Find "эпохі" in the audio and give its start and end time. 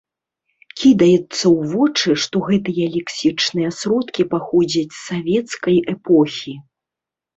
5.95-6.53